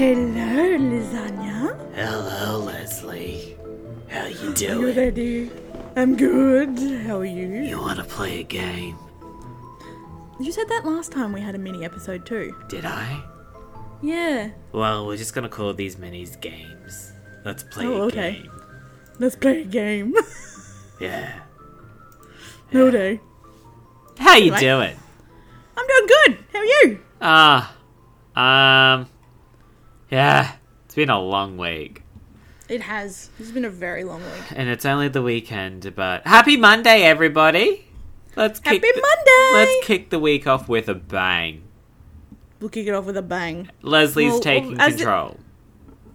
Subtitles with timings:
[0.00, 1.76] hello, lasagna.
[1.94, 3.54] Hello, Lesley.
[4.08, 4.96] How you You doing?
[4.96, 5.50] ready?
[5.94, 6.78] I'm good.
[7.06, 7.48] How are you?
[7.60, 8.96] You want to play a game?
[10.40, 12.56] You said that last time we had a mini episode too.
[12.70, 13.22] Did I?
[14.00, 14.52] Yeah.
[14.72, 17.12] Well, we're just gonna call these minis games.
[17.44, 18.40] Let's play Oh, a okay.
[18.40, 18.50] game.
[19.18, 20.14] Let's play a game.
[21.00, 21.32] Yeah.
[22.72, 23.20] no day.
[24.18, 24.96] How you doing?
[25.76, 26.44] I'm doing good.
[26.52, 27.00] How are you?
[27.22, 27.74] Ah,
[28.36, 29.08] um,
[30.10, 30.52] yeah.
[30.86, 32.02] It's been a long week,
[32.68, 33.30] It has.
[33.38, 34.52] It's been a very long week.
[34.56, 35.94] and it's only the weekend.
[35.94, 37.86] But happy Monday, everybody!
[38.36, 39.72] Let's kick Happy the- Monday!
[39.72, 41.62] Let's kick the week off with a bang.
[42.60, 43.70] We'll kick it off with a bang.
[43.82, 45.36] Lesley's Well, taking as it- control.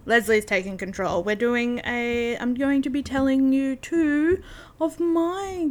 [0.04, 1.24] Lesley's taking control.
[1.24, 2.36] We're doing a.
[2.38, 4.42] I'm going to be telling you two
[4.80, 5.70] of my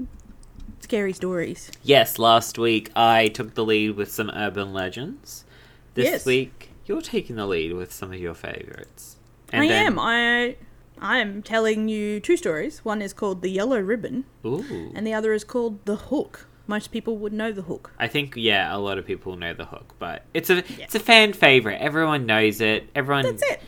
[0.81, 1.71] scary stories.
[1.83, 5.45] Yes, last week I took the lead with some urban legends.
[5.93, 6.25] This Yes.
[6.25, 9.17] week you're taking the lead with some of your favorites.
[9.53, 9.99] I am.
[9.99, 10.55] I.
[11.01, 12.79] I am telling you two stories.
[12.85, 14.91] One is called The Yellow Ribbon, Ooh.
[14.95, 16.47] and the other is called The Hook.
[16.67, 17.91] Most people would know The Hook.
[17.99, 20.99] I think yeah, a lot of people know the hook, but it's a it's a
[20.99, 21.81] fan favorite.
[21.81, 22.89] Everyone knows it.
[22.95, 23.61] Everyone That's it.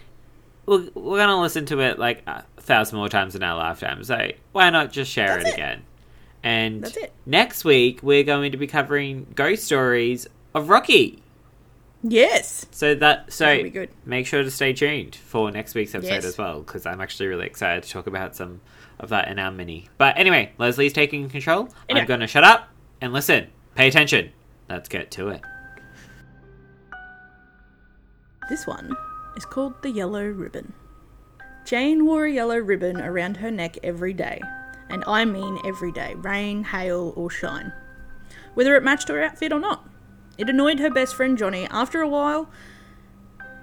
[0.65, 4.03] We're, we're gonna listen to it like a thousand more times in our lifetime.
[4.03, 5.53] So why not just share That's it it.
[5.53, 5.83] again?
[6.43, 7.13] And That's it.
[7.25, 11.21] next week we're going to be covering ghost stories of Rocky.
[12.03, 12.65] Yes.
[12.71, 13.89] So that so good.
[14.05, 16.25] make sure to stay tuned for next week's episode Yes.
[16.25, 18.61] as well because I'm actually really excited to talk about some
[18.99, 19.89] of that in our mini.
[19.97, 21.69] But anyway, Lesley's taking control.
[21.89, 22.01] Anyway.
[22.01, 22.69] I'm going to shut up
[23.01, 23.47] and listen.
[23.75, 24.31] Pay attention.
[24.69, 25.41] Let's get to it.
[28.49, 28.95] This one
[29.35, 30.73] is called the Yellow Ribbon.
[31.65, 34.41] Jane wore a yellow ribbon around her neck every day,
[34.89, 37.73] and I mean every day, rain, hail, or shine.
[38.53, 39.85] Whether it matched her outfit or not.
[40.37, 41.67] It annoyed her best friend Johnny.
[41.71, 42.49] After a while,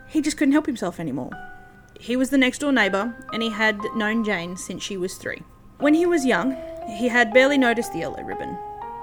[0.09, 1.31] he just couldn't help himself anymore.
[2.01, 5.43] He was the next door neighbour, and he had known Jane since she was three.
[5.79, 6.57] When he was young,
[6.99, 8.59] he had barely noticed the yellow ribbon,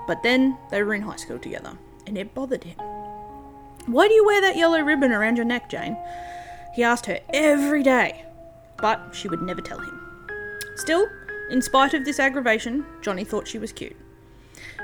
[0.07, 2.77] but then they were in high school together, and it bothered him.
[3.85, 5.97] Why do you wear that yellow ribbon around your neck, Jane?
[6.75, 8.25] He asked her every day,
[8.77, 9.99] but she would never tell him.
[10.75, 11.07] Still,
[11.49, 13.95] in spite of this aggravation, Johnny thought she was cute.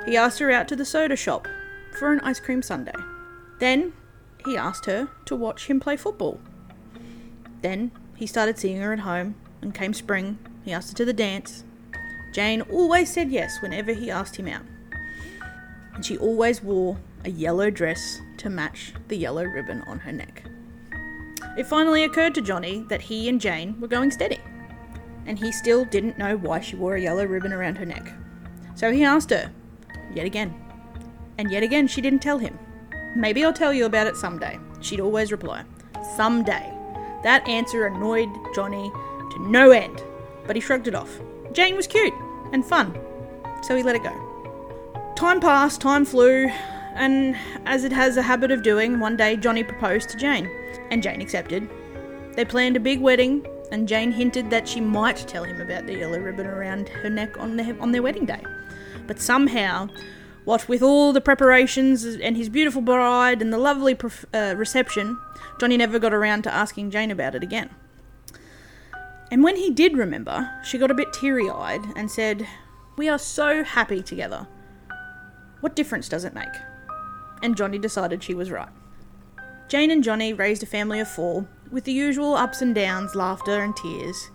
[0.05, 1.47] He asked her out to the soda shop
[1.97, 2.91] for an ice cream sundae.
[3.59, 3.93] Then,
[4.45, 6.39] he asked her to watch him play football.
[7.61, 11.13] Then, he started seeing her at home, and came spring, he asked her to the
[11.13, 11.63] dance.
[12.33, 14.63] Jane always said yes whenever he asked him out
[15.97, 20.43] and she always wore a yellow dress to match the yellow ribbon on her neck.
[21.57, 24.39] It finally occurred to Johnny that he and Jane were going steady,
[25.25, 28.13] and he still didn't know why she wore a yellow ribbon around her neck.
[28.75, 29.51] So he asked her,
[30.13, 30.53] yet again.
[31.37, 32.57] And yet again, she didn't tell him.
[33.15, 34.59] Maybe I'll tell you about it someday.
[34.81, 35.63] She'd always reply,
[36.15, 36.73] Someday.
[37.23, 38.91] That answer annoyed Johnny
[39.31, 40.03] to no end,
[40.45, 41.19] but he shrugged it off.
[41.51, 42.13] Jane was cute
[42.53, 42.97] and fun,
[43.63, 45.13] so he let it go.
[45.15, 46.47] Time passed, time flew,
[46.93, 50.49] and as it has a habit of doing, one day Johnny proposed to Jane,
[50.91, 51.67] and Jane accepted.
[52.35, 55.97] They planned a big wedding, and Jane hinted that she might tell him about the
[55.97, 58.43] yellow ribbon around her neck on their, on their wedding day.
[59.07, 59.89] But somehow,
[60.47, 65.19] what with all the preparations and his beautiful bride and the lovely prof- uh, reception,
[65.59, 67.69] Johnny never got around to asking Jane about it again.
[69.29, 72.47] And when he did remember, she got a bit teary eyed and said,
[72.95, 74.47] We are so happy together.
[75.59, 76.55] What difference does it make?
[77.43, 78.69] And Johnny decided she was right.
[79.67, 83.61] Jane and Johnny raised a family of four, with the usual ups and downs, laughter
[83.61, 84.29] and tears.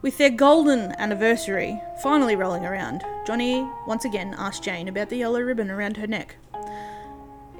[0.00, 5.40] With their golden anniversary finally rolling around, Johnny once again asked Jane about the yellow
[5.40, 6.36] ribbon around her neck.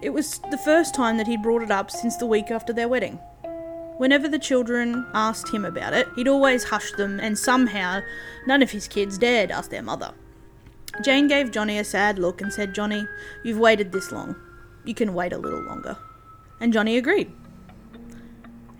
[0.00, 2.86] It was the first time that he'd brought it up since the week after their
[2.86, 3.18] wedding.
[3.96, 8.02] Whenever the children asked him about it, he'd always hush them, and somehow
[8.46, 10.14] none of his kids dared ask their mother.
[11.02, 13.04] Jane gave Johnny a sad look and said, Johnny,
[13.42, 14.36] you've waited this long.
[14.84, 15.98] You can wait a little longer.
[16.60, 17.32] And Johnny agreed.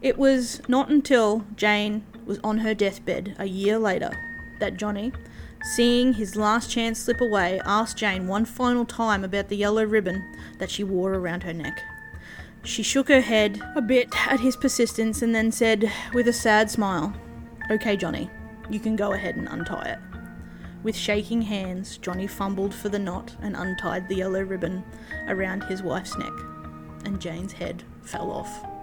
[0.01, 4.11] It was not until Jane was on her deathbed a year later
[4.61, 5.13] that Johnny,
[5.75, 10.23] seeing his last chance slip away, asked Jane one final time about the yellow ribbon
[10.59, 11.81] that she wore around her neck.
[12.63, 16.71] She shook her head a bit at his persistence and then said, with a sad
[16.71, 17.15] smile,
[17.71, 18.31] Okay, Johnny,
[18.71, 19.99] you can go ahead and untie it.
[20.83, 24.85] With shaking hands, Johnny fumbled for the knot and untied the yellow ribbon
[25.27, 26.33] around his wife's neck,
[27.05, 28.78] and Jane's head fell off.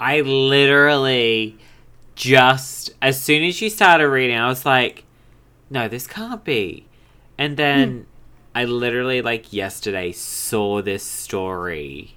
[0.00, 1.58] I literally
[2.14, 5.04] just as soon as you started reading, I was like,
[5.68, 6.86] "No, this can't be."
[7.38, 8.02] And then hmm.
[8.54, 12.16] I literally like yesterday saw this story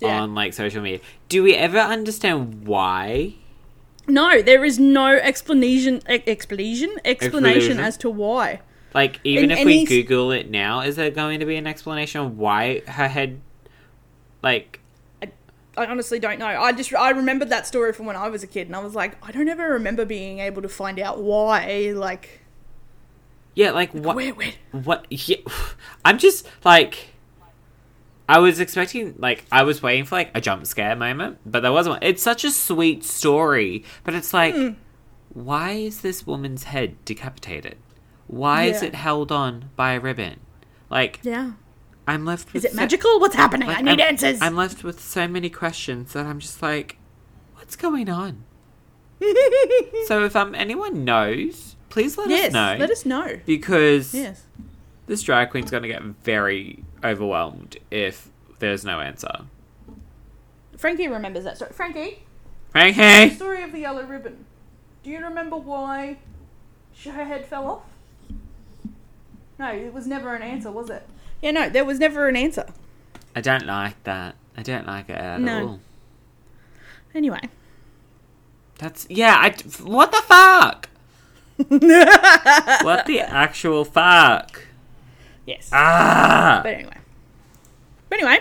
[0.00, 0.22] Yeah.
[0.22, 1.00] on like social media.
[1.28, 3.34] Do we ever understand why?
[4.08, 8.60] No, there is no explanation e- explanation explanation as to why.
[8.94, 12.20] Like even In if we Google it now, is there going to be an explanation
[12.22, 13.40] of why her head
[14.42, 14.79] like
[15.76, 16.46] I honestly don't know.
[16.46, 18.94] I just I remembered that story from when I was a kid, and I was
[18.94, 21.92] like, I don't ever remember being able to find out why.
[21.94, 22.40] Like,
[23.54, 24.52] yeah, like what where, where?
[24.72, 25.36] what yeah,
[26.04, 27.08] I'm just like
[28.28, 31.72] I was expecting like I was waiting for like a jump scare moment, but there
[31.72, 32.02] wasn't one.
[32.02, 34.70] It's such a sweet story, but it's like Hmm.
[35.32, 37.76] why is this woman's head decapitated?
[38.26, 40.38] Why is it held on by a ribbon?
[40.88, 41.52] Like Yeah.
[42.06, 43.20] I'm left with Is it so- magical?
[43.20, 43.68] What's happening?
[43.68, 44.40] like, I need I'm, answers.
[44.42, 46.96] I'm left with so many questions that I'm just like
[47.56, 48.44] what's going on?
[50.06, 52.48] So if um anyone knows, please let yes.
[52.48, 52.76] us know.
[52.78, 53.38] Let us know.
[53.46, 54.44] because Yes.
[55.06, 59.30] this drag queen's going to get very overwhelmed if there's no answer.
[60.76, 61.72] Frankie remembers that story.
[61.72, 62.22] Frankie,
[62.70, 63.34] Frankie!
[63.34, 64.44] story of the yellow ribbon.
[65.04, 66.18] Do you remember why
[67.04, 67.82] her head fell off?
[69.58, 71.06] No, it was never an answer, was it?
[71.42, 72.66] Yeah, no, there was never an answer.
[73.34, 74.34] I don't like that.
[74.56, 75.66] I don't like it at No.
[75.66, 75.80] all.
[77.14, 77.40] Anyway.
[78.78, 79.36] That's yeah.
[79.38, 80.88] I what the fuck?
[82.84, 84.66] what the actual fuck?
[85.46, 85.68] Yes.
[85.72, 86.60] Ah.
[86.62, 86.96] But anyway.
[88.08, 88.38] But anyway,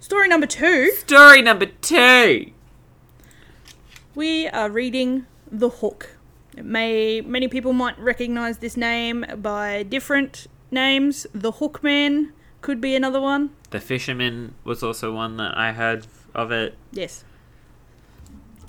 [0.00, 0.90] story number two.
[0.92, 2.52] Story number two.
[4.14, 6.16] We are reading The Hook.
[6.56, 11.26] It may many people might recognize this name by different names.
[11.34, 13.50] The Hookman could be another one.
[13.70, 16.76] The fisherman was also one that I heard of it.
[16.90, 17.24] Yes.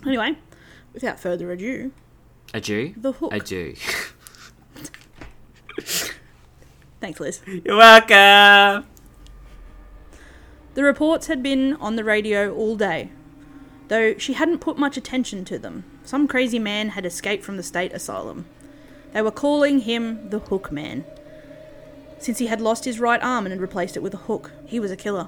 [0.06, 0.38] Anyway,
[0.94, 1.92] without further ado,
[2.54, 2.94] A Jew.
[2.98, 3.34] The Hook.
[3.34, 3.76] A Jew.
[7.00, 7.42] Thanks, Liz.
[7.66, 8.88] You're welcome.
[10.74, 13.12] The reports had been on the radio all day,
[13.90, 15.84] though she hadn't put much attention to them.
[16.04, 18.46] Some crazy man had escaped from the state asylum.
[19.14, 21.06] They were calling him the Hook Man.
[22.24, 24.80] Since he had lost his right arm and had replaced it with a hook, he
[24.80, 25.28] was a killer.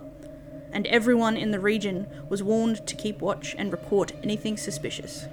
[0.72, 5.26] And everyone in the region was warned to keep watch and report anything suspicious.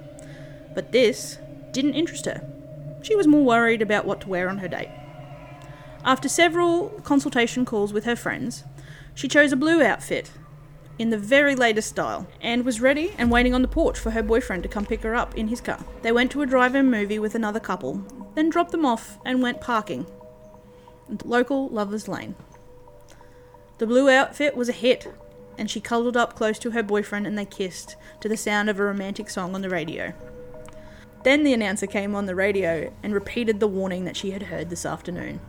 [0.75, 1.37] But this
[1.71, 2.45] didn't interest her.
[3.01, 4.89] She was more worried about what to wear on her date.
[6.03, 8.65] After several consultation calls with her friends,
[9.15, 10.31] she chose a blue outfit
[10.99, 14.21] in the very latest style and was ready and waiting on the porch for her
[14.21, 15.79] boyfriend to come pick her up in his car.
[16.01, 18.03] They went to a drive-in movie with another couple,
[18.35, 20.05] then dropped them off and went parking
[21.23, 22.35] local Lovers Lane.
[23.77, 25.13] The blue outfit was a hit,
[25.57, 28.79] and she cuddled up close to her boyfriend and they kissed to the sound of
[28.79, 30.13] a romantic song on the radio.
[31.23, 34.69] Then the announcer came on the radio and repeated the warning that she had heard
[34.69, 35.39] this afternoon.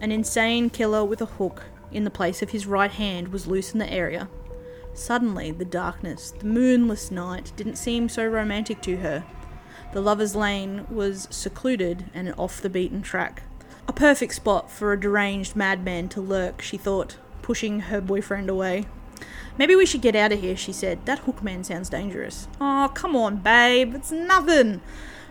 [0.00, 3.72] An insane killer with a hook in the place of his right hand was loose
[3.72, 4.28] in the area.
[4.94, 9.24] Suddenly, the darkness, the moonless night, didn't seem so romantic to her.
[9.92, 13.42] The lover's lane was secluded and off the beaten track.
[13.88, 18.86] A perfect spot for a deranged madman to lurk, she thought, pushing her boyfriend away.
[19.58, 21.06] Maybe we should get out of here, she said.
[21.06, 22.48] That hookman sounds dangerous.
[22.60, 23.94] Oh, come on, babe.
[23.94, 24.82] It's nothing.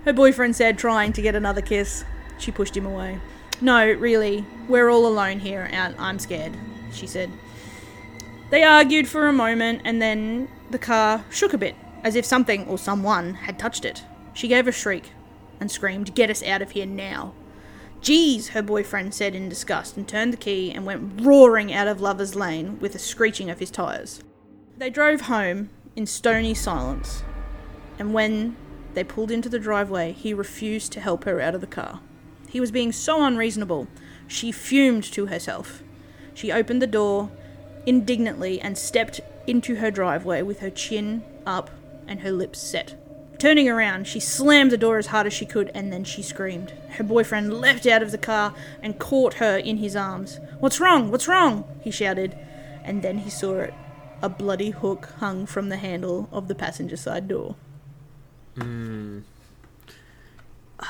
[0.06, 2.06] Her boyfriend said, trying to get another kiss.
[2.38, 3.20] She pushed him away.
[3.62, 4.46] No, really.
[4.68, 6.58] We're all alone here, and I'm scared,
[6.92, 7.32] she said.
[8.50, 12.68] They argued for a moment, and then the car shook a bit, as if something
[12.68, 14.04] or someone had touched it.
[14.34, 15.12] She gave a shriek
[15.60, 17.34] and screamed, Get us out of here now.
[18.06, 22.02] Geez, her boyfriend said in disgust, and turned the key and went roaring out of
[22.02, 24.22] Lover's Lane with a screeching of his tyres.
[24.78, 27.24] They drove home in stony silence,
[27.98, 28.58] and when
[28.94, 32.00] they pulled into the driveway, he refused to help her out of the car.
[32.48, 33.88] He was being so unreasonable.
[34.28, 35.82] She fumed to herself.
[36.36, 37.32] She opened the door
[37.88, 41.72] indignantly and stepped into her driveway with her chin up
[42.08, 42.94] and her lips set.
[43.38, 46.72] Turning around, she slammed the door as hard as she could and then she screamed.
[46.92, 50.40] Her boyfriend leapt out of the car and caught her in his arms.
[50.60, 51.12] What's wrong?
[51.12, 51.66] What's wrong?
[51.82, 52.38] he shouted.
[52.84, 53.74] And then he saw it.
[54.22, 57.56] A bloody hook hung from the handle of the passenger side door.
[58.56, 59.24] Mm.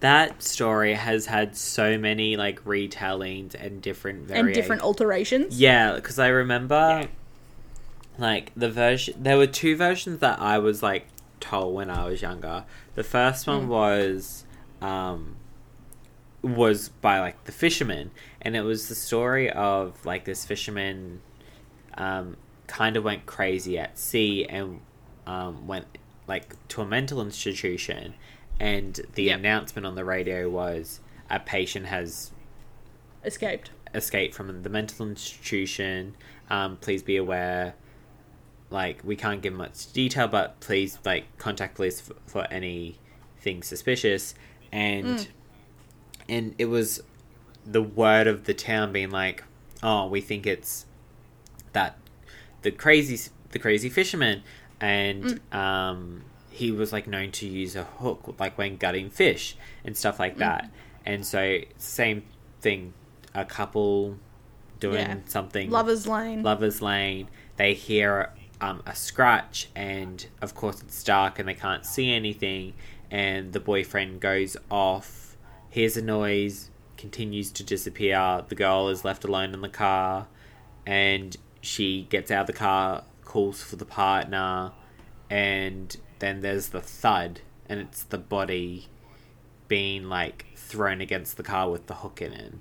[0.00, 4.46] That story has had so many like retellings and different variations.
[4.46, 5.60] And different alterations.
[5.60, 7.06] Yeah, because I remember
[8.20, 9.14] like the version.
[9.22, 11.06] There were two versions that I was like
[11.40, 12.64] told when I was younger.
[12.94, 14.44] The first one was
[14.80, 15.36] um
[16.42, 18.10] was by like the fisherman,
[18.40, 21.20] and it was the story of like this fisherman
[21.94, 22.36] um
[22.66, 24.80] kind of went crazy at sea and
[25.26, 25.86] um went
[26.28, 28.14] like to a mental institution,
[28.60, 29.38] and the Yep.
[29.40, 32.30] announcement on the radio was a patient has
[33.24, 33.70] Escaped.
[33.94, 36.14] escaped from the mental institution.
[36.48, 37.74] um, please be aware.
[38.70, 44.34] Like we can't give much detail, but please like contact police for, for anything suspicious.
[44.72, 45.26] And mm.
[46.28, 47.02] and it was
[47.66, 49.44] the word of the town being like,
[49.82, 50.86] oh, we think it's
[51.72, 51.98] that
[52.62, 54.42] the crazy the crazy fisherman,
[54.80, 55.56] and mm.
[55.56, 60.18] um, he was like known to use a hook like when gutting fish and stuff
[60.20, 60.40] like mm.
[60.40, 60.70] that.
[61.04, 62.24] And so same
[62.60, 62.92] thing,
[63.34, 64.16] a couple
[64.78, 65.16] doing Yeah.
[65.26, 66.42] something Lovers Lane.
[66.42, 67.28] Lovers Lane.
[67.56, 72.74] They hear um, a scratch, and of course it's dark and they can't see anything.
[73.10, 75.36] And the boyfriend goes off,
[75.68, 78.44] hears a noise, continues to disappear.
[78.48, 80.28] The girl is left alone in the car,
[80.86, 84.72] and she gets out of the car, calls for the partner,
[85.28, 88.88] and then there's the thud, and it's the body
[89.68, 92.54] being like thrown against the car with the hook in it.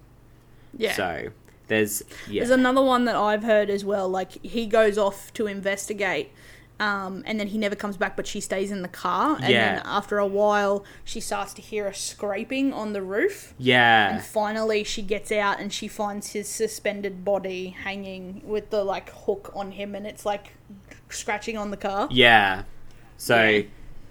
[0.78, 0.94] yeah.
[0.94, 1.30] So
[1.70, 2.42] there's yeah.
[2.42, 4.10] There's another one that I've heard as well.
[4.10, 6.32] Like he goes off to investigate,
[6.80, 9.38] um, and then he never comes back, but she stays in the car.
[9.42, 9.76] And Yeah.
[9.76, 13.54] then after a while, she starts to hear a scraping on the roof.
[13.58, 14.16] yeah.
[14.16, 19.10] And finally, she gets out and she finds his suspended body hanging with the like
[19.12, 20.54] hook on him, and it's like
[21.10, 22.08] scratching on the car.
[22.12, 22.64] Yeah.
[23.18, 23.62] So, Yeah.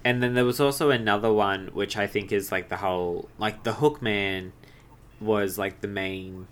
[0.04, 3.62] and then there was also another one which I think is like the whole like
[3.64, 4.52] the Hookman
[5.20, 6.46] was like the main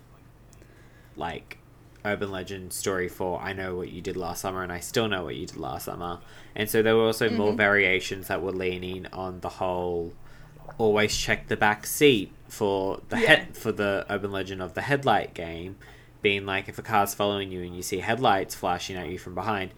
[1.17, 1.57] like
[2.05, 5.23] urban legend story for I know what you did last summer and I still know
[5.25, 6.19] what you did last summer.
[6.55, 10.13] And so there were also more variations that were leaning on the whole
[10.77, 13.27] always check the back seat for the Yeah.
[13.27, 15.77] head for the urban legend of the headlight game
[16.21, 19.33] being like if a car's following you and you see headlights flashing at you from
[19.33, 19.71] behind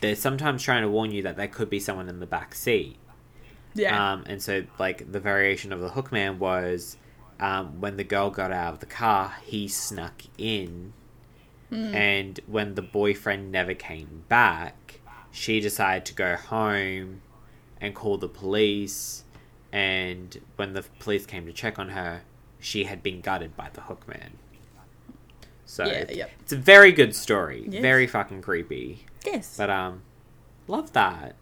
[0.00, 2.96] they're sometimes trying to warn you that there could be someone in the back seat
[3.74, 4.12] Yeah.
[4.14, 6.96] um, and so like the variation of the hookman was
[7.40, 10.92] um, when the girl got out of the car he snuck in
[11.70, 15.00] and when the boyfriend never came back
[15.32, 17.20] she decided to go home
[17.80, 19.24] and call the police
[19.72, 22.22] and when the police came to check on her
[22.60, 24.30] she had been gutted by the hookman
[25.64, 26.30] so Yeah, yep.
[26.40, 27.82] it's a very good story Yes.
[27.82, 29.56] very fucking creepy yes.
[29.58, 30.02] but um,
[30.68, 31.34] love that.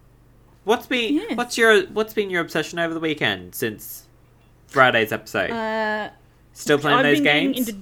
[0.65, 1.37] What's been Yes.
[1.37, 4.04] what's your what's been your obsession over the weekend since
[4.69, 5.51] Friday's episode?
[5.51, 6.11] uh,
[6.53, 7.69] Still playing I've those been games?
[7.69, 7.81] into-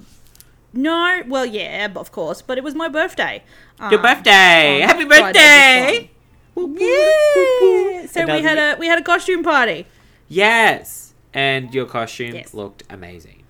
[0.73, 3.43] No, well, yeah, of course, but it was my birthday.
[3.79, 4.79] Your Um, birthday!
[4.81, 6.09] Happy birthday!
[6.55, 8.05] Yeah.
[8.07, 9.85] So we had a we had a costume party.
[10.27, 12.53] Yes, and your costume Yes.
[12.53, 13.43] looked amazing.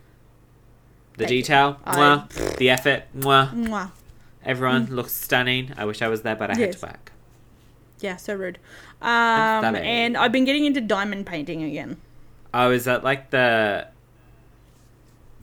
[1.18, 2.30] The Thank detail, mwah.
[2.58, 3.54] the effort, mwah.
[3.54, 3.92] Mwah.
[4.46, 5.74] Everyone looks stunning.
[5.78, 6.80] I wish I was there, but I had Mm.
[6.80, 7.12] To work.
[8.00, 8.60] Yeah, so rude.
[9.02, 11.98] Um, and I've been getting into diamond painting again.
[12.54, 13.88] Oh, is that like the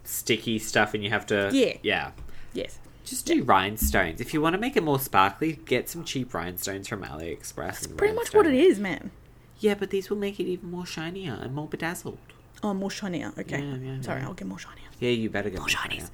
[0.04, 1.50] sticky stuff, and you have to?
[1.52, 1.76] Yeah.
[1.82, 2.10] yeah.
[2.52, 2.78] Yes.
[3.04, 4.20] Just do rhinestones.
[4.20, 7.54] If you want to make it more sparkly, get some cheap rhinestones from AliExpress.
[7.56, 9.10] That's Pretty much what it is, man.
[9.58, 12.18] Yeah, but these will make it even more shinier and more bedazzled.
[12.62, 13.32] Oh, more shinier.
[13.38, 13.60] Okay.
[13.60, 14.26] Yeah, yeah, Sorry, yeah.
[14.28, 14.86] I'll get more shinier.
[15.00, 15.90] Yeah, you better get more shinies.
[15.90, 16.08] shinier.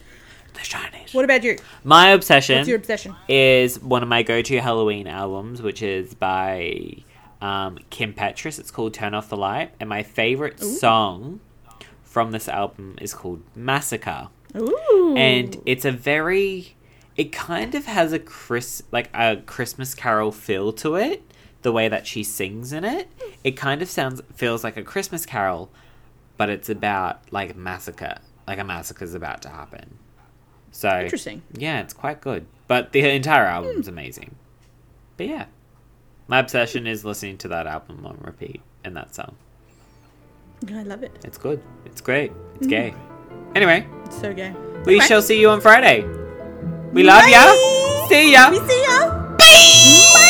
[0.54, 1.14] The shinies.
[1.14, 1.58] What about you?
[1.84, 3.14] My obsession What's your obsession?
[3.28, 6.96] is one of my go-to Halloween albums, which is by
[7.40, 8.58] um, Kim Petras.
[8.58, 11.40] It's called "Turn Off the Light," and my favorite song
[12.02, 15.14] from this album is called "Massacre." Ooh.
[15.18, 16.76] and it's a very
[17.14, 21.22] it kind of has a chris like a christmas carol feel to it
[21.60, 23.08] the way that she sings in it
[23.44, 25.68] it kind of sounds feels like a christmas carol
[26.38, 28.16] but it's about like massacre
[28.46, 29.98] like a massacre is about to happen
[30.70, 31.42] so Interesting.
[31.52, 34.36] yeah it's quite good but the entire album's amazing
[35.18, 35.46] but yeah
[36.28, 39.36] my obsession is listening to that album on repeat and that song
[40.72, 41.12] I love it.
[41.24, 42.70] it's good it's great it's mm.
[42.70, 42.94] gay
[43.54, 44.54] anyway It's so gay.
[44.86, 45.06] we Okay.
[45.06, 46.02] shall see you on Friday.
[46.92, 47.44] We love ya.
[47.44, 48.06] Bye.
[48.08, 48.50] See ya.
[48.50, 50.25] We see ya.